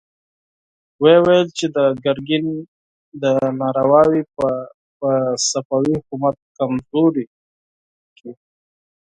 [1.01, 2.45] ويې ويل چې د ګرګين
[3.21, 4.49] دا نارواوې به
[5.49, 7.25] صفوي حکومت کمزوری
[8.17, 8.31] کړي.